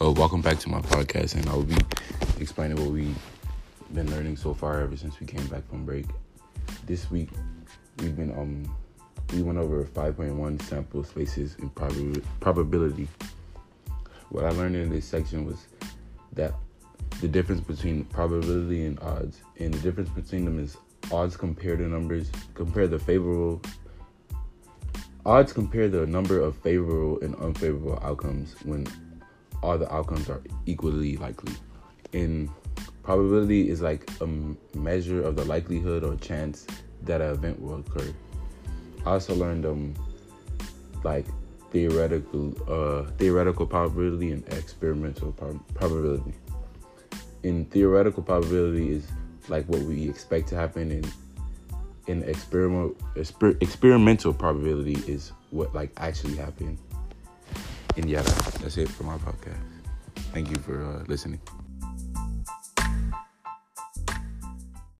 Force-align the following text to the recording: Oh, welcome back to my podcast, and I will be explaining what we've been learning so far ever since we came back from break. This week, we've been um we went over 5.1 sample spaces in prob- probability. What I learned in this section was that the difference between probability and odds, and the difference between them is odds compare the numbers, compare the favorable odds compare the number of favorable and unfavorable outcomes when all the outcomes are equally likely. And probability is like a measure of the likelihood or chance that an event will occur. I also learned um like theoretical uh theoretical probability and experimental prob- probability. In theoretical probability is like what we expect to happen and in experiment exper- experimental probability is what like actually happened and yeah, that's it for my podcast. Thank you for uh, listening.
Oh, 0.00 0.10
welcome 0.10 0.40
back 0.40 0.58
to 0.58 0.68
my 0.68 0.80
podcast, 0.80 1.36
and 1.36 1.48
I 1.48 1.54
will 1.54 1.62
be 1.62 1.76
explaining 2.40 2.78
what 2.78 2.90
we've 2.90 3.16
been 3.94 4.10
learning 4.10 4.36
so 4.36 4.52
far 4.52 4.80
ever 4.80 4.96
since 4.96 5.20
we 5.20 5.26
came 5.26 5.46
back 5.46 5.68
from 5.70 5.86
break. 5.86 6.06
This 6.84 7.08
week, 7.12 7.28
we've 8.00 8.16
been 8.16 8.32
um 8.32 8.74
we 9.32 9.42
went 9.42 9.56
over 9.56 9.84
5.1 9.84 10.60
sample 10.62 11.04
spaces 11.04 11.54
in 11.60 11.70
prob- 11.70 12.24
probability. 12.40 13.06
What 14.30 14.44
I 14.44 14.50
learned 14.50 14.74
in 14.74 14.90
this 14.90 15.06
section 15.06 15.46
was 15.46 15.68
that 16.32 16.54
the 17.20 17.28
difference 17.28 17.60
between 17.60 18.04
probability 18.06 18.86
and 18.86 18.98
odds, 18.98 19.42
and 19.60 19.72
the 19.72 19.78
difference 19.78 20.10
between 20.10 20.44
them 20.44 20.58
is 20.58 20.76
odds 21.12 21.36
compare 21.36 21.76
the 21.76 21.84
numbers, 21.84 22.32
compare 22.54 22.88
the 22.88 22.98
favorable 22.98 23.62
odds 25.24 25.52
compare 25.52 25.88
the 25.88 26.04
number 26.04 26.40
of 26.40 26.56
favorable 26.58 27.18
and 27.20 27.34
unfavorable 27.36 27.98
outcomes 28.02 28.56
when 28.64 28.86
all 29.64 29.78
the 29.78 29.92
outcomes 29.92 30.28
are 30.28 30.42
equally 30.66 31.16
likely. 31.16 31.54
And 32.12 32.50
probability 33.02 33.70
is 33.70 33.80
like 33.80 34.08
a 34.20 34.28
measure 34.76 35.22
of 35.22 35.36
the 35.36 35.44
likelihood 35.44 36.04
or 36.04 36.16
chance 36.16 36.66
that 37.02 37.20
an 37.20 37.30
event 37.32 37.60
will 37.60 37.76
occur. 37.80 38.14
I 39.06 39.12
also 39.12 39.34
learned 39.34 39.66
um 39.66 39.94
like 41.02 41.26
theoretical 41.70 42.54
uh 42.68 43.10
theoretical 43.18 43.66
probability 43.66 44.32
and 44.32 44.46
experimental 44.52 45.32
prob- 45.32 45.74
probability. 45.74 46.34
In 47.42 47.64
theoretical 47.66 48.22
probability 48.22 48.90
is 48.92 49.06
like 49.48 49.66
what 49.66 49.80
we 49.82 50.08
expect 50.08 50.48
to 50.48 50.56
happen 50.56 50.90
and 50.90 51.12
in 52.06 52.22
experiment 52.24 52.96
exper- 53.14 53.60
experimental 53.62 54.32
probability 54.32 54.96
is 55.10 55.32
what 55.50 55.74
like 55.74 55.90
actually 55.96 56.36
happened 56.36 56.78
and 57.96 58.08
yeah, 58.10 58.22
that's 58.60 58.76
it 58.76 58.88
for 58.88 59.04
my 59.04 59.16
podcast. 59.18 59.58
Thank 60.32 60.50
you 60.50 60.56
for 60.56 60.82
uh, 60.82 61.04
listening. 61.06 61.40